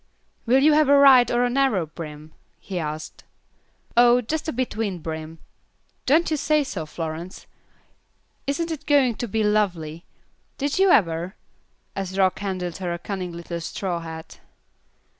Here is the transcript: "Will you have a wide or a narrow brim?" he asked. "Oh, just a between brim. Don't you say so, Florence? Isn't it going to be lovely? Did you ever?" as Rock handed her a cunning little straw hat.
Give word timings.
"Will 0.47 0.63
you 0.63 0.73
have 0.73 0.89
a 0.89 0.99
wide 0.99 1.29
or 1.29 1.43
a 1.43 1.49
narrow 1.51 1.85
brim?" 1.85 2.33
he 2.59 2.79
asked. 2.79 3.23
"Oh, 3.95 4.19
just 4.19 4.47
a 4.47 4.51
between 4.51 4.97
brim. 4.97 5.37
Don't 6.07 6.31
you 6.31 6.37
say 6.37 6.63
so, 6.63 6.87
Florence? 6.87 7.45
Isn't 8.47 8.71
it 8.71 8.87
going 8.87 9.13
to 9.17 9.27
be 9.27 9.43
lovely? 9.43 10.05
Did 10.57 10.79
you 10.79 10.89
ever?" 10.89 11.35
as 11.95 12.17
Rock 12.17 12.39
handed 12.39 12.77
her 12.77 12.91
a 12.91 12.97
cunning 12.97 13.31
little 13.33 13.61
straw 13.61 13.99
hat. 13.99 14.39